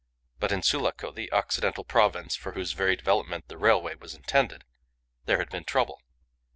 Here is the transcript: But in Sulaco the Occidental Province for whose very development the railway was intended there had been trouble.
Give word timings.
But 0.39 0.51
in 0.51 0.63
Sulaco 0.63 1.11
the 1.11 1.31
Occidental 1.31 1.83
Province 1.83 2.35
for 2.35 2.53
whose 2.53 2.71
very 2.73 2.95
development 2.95 3.49
the 3.49 3.57
railway 3.59 3.93
was 3.93 4.15
intended 4.15 4.63
there 5.25 5.37
had 5.37 5.51
been 5.51 5.63
trouble. 5.63 6.01